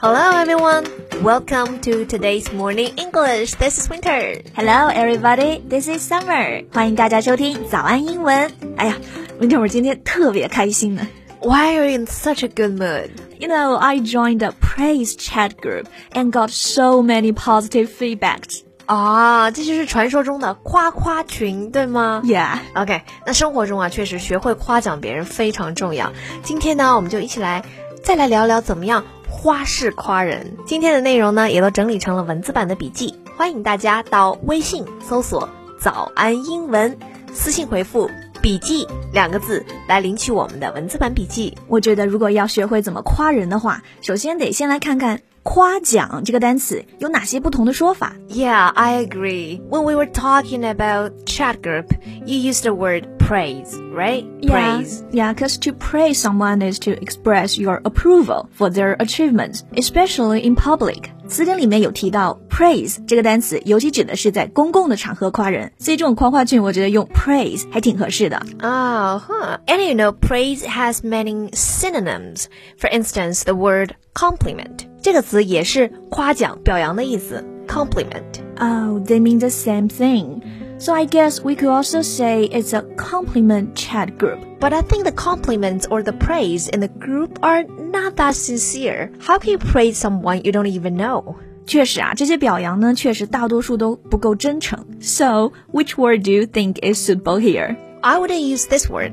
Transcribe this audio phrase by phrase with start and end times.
[0.00, 0.84] Hello everyone,
[1.22, 3.54] welcome to today's morning English.
[3.54, 4.42] This is Winter.
[4.54, 6.64] Hello everybody, this is Summer.
[6.72, 8.50] 欢迎大家收听早安英文。
[8.76, 8.96] 哎呀，
[9.40, 11.06] Winter，我今天特别开心呢。
[11.40, 13.10] Why are you in such a good mood?
[13.38, 18.62] You know, I joined a praise chat group and got so many positive feedbacks.
[18.86, 22.58] 啊，这就是传说中的夸夸群，对吗 Yeah.
[22.74, 26.12] OK，那生活中啊，确实学会夸奖别人非常重要。
[26.42, 27.64] 今天呢，我们就一起来
[28.02, 30.45] 再来聊聊怎么样 花式夸人。
[30.65, 35.47] 今天的内容呢，也都整理成了文字版的笔记，欢迎大家到微信搜索
[35.79, 36.97] “早安英文”，
[37.31, 38.09] 私信回复
[38.41, 41.57] “笔记”两个字来领取我们的文字版笔记。
[41.67, 48.15] 我觉得如果要学会怎么夸人的话，首先得先来看看夸奖这个单词有哪些不同的说法。
[48.27, 49.61] Yeah, I agree.
[49.69, 51.85] When we were talking about chat group,
[52.25, 54.24] you used the word praise, right?
[54.42, 55.02] Praise.
[55.12, 60.54] Yeah, because to praise someone is to express your approval for their achievements, especially in
[60.54, 61.10] public.
[61.26, 68.36] 词典里面有提到 praise 这个单词，尤其指的是在公共的场合夸人，所以这种夸夸句我觉得用 praise 还挺合适的。
[68.60, 69.58] Oh, huh.
[69.66, 72.44] And you know, praise has many synonyms.
[72.78, 74.86] For instance, the word compliment.
[75.00, 77.42] 这个词也是夸奖、表扬的意思。
[77.66, 78.42] compliment.
[78.58, 80.42] Oh, they mean the same thing.
[80.78, 84.38] So I guess we could also say it's a compliment chat group.
[84.60, 89.10] But I think the compliments or the praise in the group are not that sincere.
[89.20, 91.36] How can you praise someone you don't even know?
[91.66, 94.84] 确实啊，这些表扬呢，确实大多数都不够真诚。
[95.00, 97.76] So, which word do you think is suitable here?
[98.02, 99.12] I would use this word,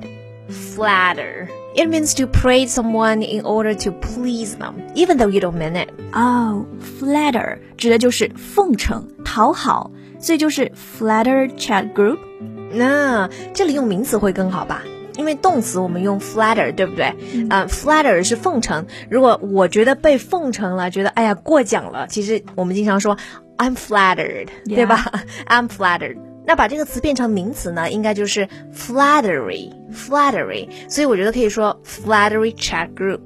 [0.50, 1.48] flatter.
[1.74, 5.78] It means to praise someone in order to please them, even though you don't mean
[5.78, 5.88] it.
[6.14, 6.66] Oh,
[7.00, 9.90] flatter 指的就是奉承、讨好，
[10.20, 12.18] 所以就是 flatter chat group。
[12.74, 14.82] 那这里用名词会更好吧？
[15.18, 17.14] 因为动词我们用 flatter，对不对？
[17.50, 18.86] 呃、f l a t t e r 是奉承。
[19.10, 23.18] 如果我觉得被奉承了，觉得哎呀过奖了，其实我们经常说
[23.58, 24.76] I'm flattered，、 Yeah.
[24.76, 25.12] 对吧？
[25.48, 26.18] I'm flattered。
[26.46, 30.70] 那把这个词变成名词呢，应该就是 flattery，flattery。
[30.88, 33.20] 所以我觉得可以说 flattery chat group。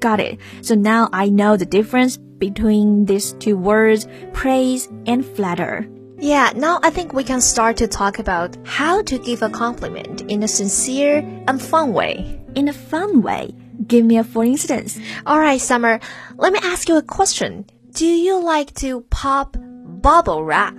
[0.00, 0.38] Got it.
[0.62, 5.86] So now I know the difference between these two words, praise and flatter.
[6.18, 10.22] Yeah, now I think we can start to talk about how to give a compliment
[10.28, 11.18] in a sincere
[11.48, 12.38] and fun way.
[12.54, 13.54] In a fun way.
[13.88, 15.00] Give me a for instance.
[15.26, 15.98] All right, Summer,
[16.38, 17.64] let me ask you a question.
[17.92, 19.56] Do you like to pop
[20.00, 20.74] bubble wrap?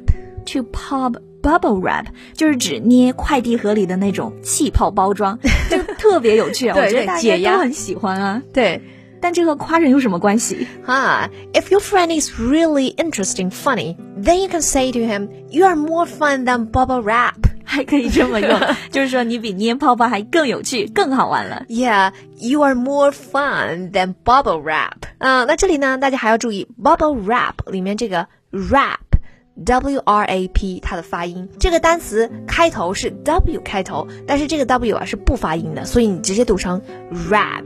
[0.45, 5.37] To pop bubble wrap 就是指捏快递盒里的那种气泡包装，
[5.69, 6.73] 就特别有趣啊！
[6.73, 8.41] 对我觉得大家对解压都很喜欢啊。
[8.53, 8.81] 对。
[9.21, 10.67] 但这和夸人有什么关系？
[10.85, 11.29] Huh.
[11.53, 15.75] If your friend is really interesting, funny, then you can say to him, "You are
[15.75, 17.35] more fun than bubble wrap."
[17.65, 18.59] 还可以这么用，
[18.91, 21.65] 就是说你比捏泡泡还更有趣、更好玩了。
[21.69, 24.97] Yeah, you are more fun than bubble wrap.
[25.17, 36.81] 嗯、那这里呢，大家还要注意 bubble wrap 里面这个 wrap。W R A P，它的发音，这个单词开头是 W 开头，但是这个 W 啊是不发音的，所以你直接读成
[37.29, 37.63] rap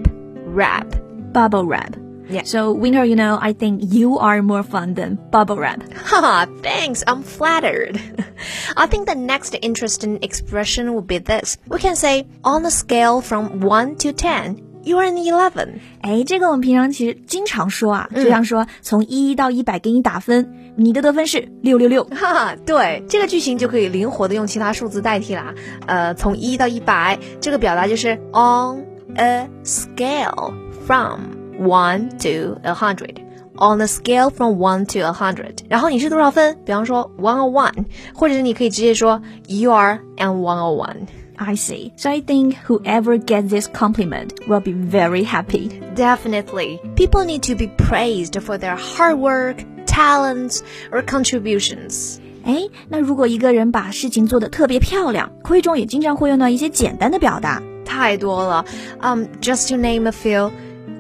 [0.54, 1.01] rap。
[1.32, 1.96] Bubble wrap.
[2.30, 2.44] Yeah.
[2.44, 5.82] So Winter, you know, I think you are more fun than bubble wrap.
[5.94, 8.02] Haha, thanks, I'm flattered.
[8.76, 11.58] I think the next interesting expression would be this.
[11.70, 15.80] We can say, on a scale from 1 to 10, you are an 11.
[16.02, 22.04] 哎，这个我们平常其实经常说啊，就像说从一到一百给你打分，你的得分是六六六。
[22.04, 25.54] 哈哈，对，这个句型就可以灵活的用其他数字代替啦。
[25.86, 28.86] 呃，从一到一百，这个表达就是 on
[29.16, 30.54] a scale
[30.86, 31.20] from
[31.60, 36.60] one to a hundred。On a scale from one to a hundred，然后你是多少分？
[36.64, 41.08] 比方说 one o one，或者是你可以直接说 you are an one o one。
[41.38, 41.92] I see.
[41.98, 45.70] So I think whoever gets this compliment will be very happy.
[45.96, 46.80] Definitely.
[46.96, 49.58] People need to be praised for their hard work,
[49.88, 50.60] talents,
[50.92, 52.18] or contributions.
[52.44, 57.62] 哎，那如果一个人把事情做得特别漂亮，口语中也经常会用到一些简单的表达。
[57.86, 58.66] 太多了.
[59.02, 60.52] Um, just to name a few.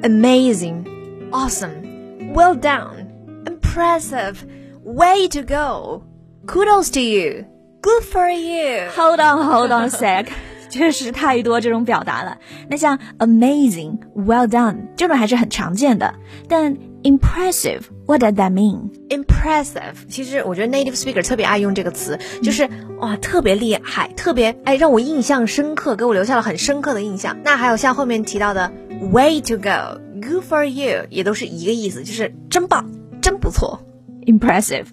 [0.04, 0.86] Amazing.
[1.31, 2.34] Awesome.
[2.34, 3.44] Well done.
[3.46, 4.46] Impressive.
[4.84, 6.04] Way to go.
[6.46, 7.46] Kudos to you.
[7.81, 8.90] Good for you.
[8.96, 10.28] Hold on, hold on a sec.
[10.69, 12.38] 确实太多这种表达了。
[12.69, 16.14] 那像 amazing, well done 这种还是很常见的，
[16.50, 18.92] 但 impressive, what does that mean?
[19.10, 22.69] Impressive，其实我觉得 native speaker 特别爱用这个词，就是
[23.00, 27.38] 哇特别厉害，特别哎让我印象深刻，给我留下了很深刻的印象。
[27.46, 28.74] 那还有像后面提到的
[29.12, 32.90] way to go, good for you，也都是一个意思，就是真棒，
[33.22, 33.81] 真不错。
[34.25, 34.86] Impressive.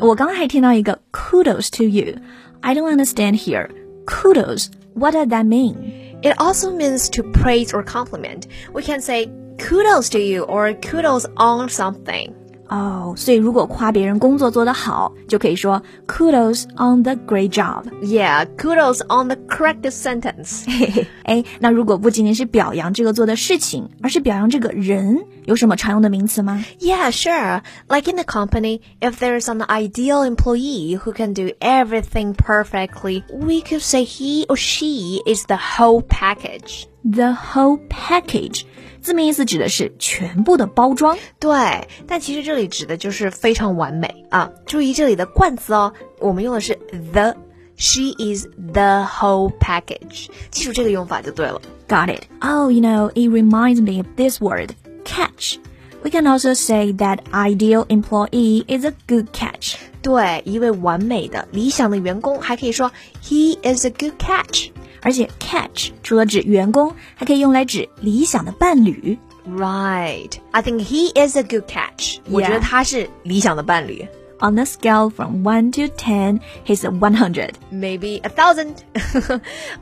[0.00, 2.14] 我刚刚还听到一个 kudos to you.
[2.60, 3.68] I don't understand here.
[4.06, 5.76] Kudos, what does that mean?
[6.22, 8.44] It also means to praise or compliment.
[8.72, 9.28] We can say
[9.58, 12.32] kudos to you or kudos on something.
[12.69, 17.83] 哦，所以如果夸别人工作做得好，就可以说 kudos on the great job。
[18.03, 20.65] Yeah, kudos on the correct sentence.
[20.67, 25.17] 嘿嘿，哎，那如果不仅仅是表扬这个做的事情，而是表扬这个人，
[25.48, 26.64] 有什么常用的名词吗？
[26.80, 27.62] Yeah, sure.
[27.88, 33.60] Like in a company, if there's an ideal employee who can do everything perfectly, we
[33.60, 36.84] could say he or she is the whole package.
[37.04, 38.62] The whole package，
[39.02, 41.18] 字面意思指的是全部的包装。
[41.38, 44.50] 对，但其实这里指的就是非常完美啊！
[44.64, 46.78] 注意这里的冠词哦，我们用的是
[47.12, 50.28] the。She is the whole package。
[50.52, 51.60] 记住这个用法就对了。
[51.88, 52.22] Got it.
[52.40, 54.70] Oh, you know, it reminds me of this word,
[55.04, 55.56] catch.
[56.02, 59.76] We can also say that ideal employee is a good catch.
[60.02, 62.92] 对，一位完美的、理想的员工，还可以说
[63.22, 64.68] he is a good catch。
[65.00, 69.18] 而且 catch 除了指员工，还可以用来指理想的伴侣。
[69.46, 70.32] Right.
[70.52, 72.18] I think he is a good catch.
[72.30, 74.06] 我觉得他是理想的伴侣。
[74.41, 77.55] On a scale from one to ten, he's one hundred.
[77.71, 78.75] Maybe a thousand.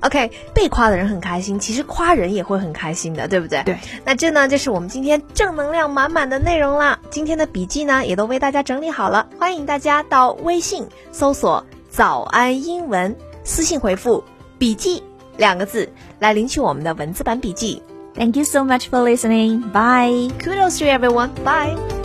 [0.01, 3.61] OK，被夸的人很开心，其实夸人也会很开心的，对不对？
[3.63, 3.77] 对。
[4.03, 6.99] 那这呢，就是我们今天正能量满满的内容啦。
[7.11, 13.15] 今天的笔记呢，也都为大家整理好了，欢迎大家到微信搜索“早安英文”，
[13.45, 14.23] 私信回复
[14.57, 15.03] “笔记”
[15.37, 15.87] 两个字
[16.17, 17.81] 来领取我们的文字版笔记。
[18.15, 19.71] Thank you so much for listening.
[19.71, 20.31] Bye.
[20.43, 21.29] Kudos to everyone.
[21.43, 21.96] Bye.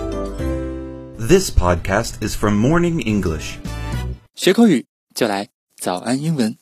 [1.31, 3.57] This podcast is from Morning English.
[4.35, 4.85] 学口语
[5.15, 5.47] 就来
[5.79, 6.57] 早安英文。